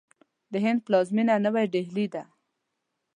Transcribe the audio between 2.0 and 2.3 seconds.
ده.